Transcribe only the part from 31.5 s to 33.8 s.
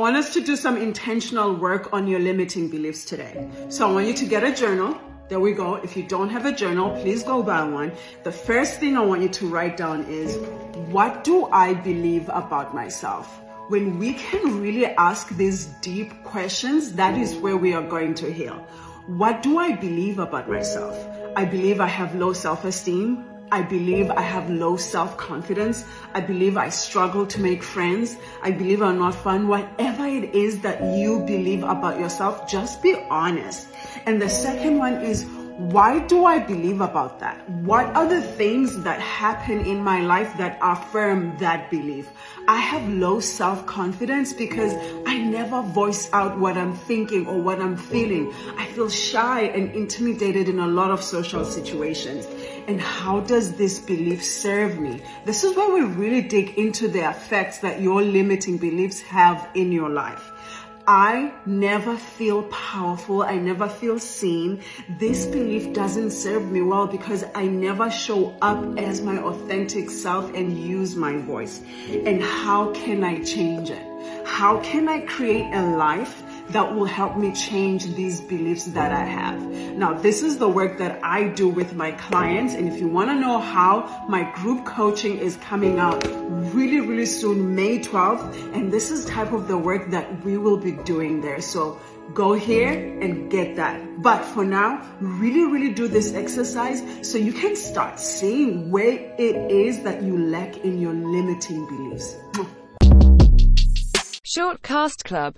about yourself, just be honest.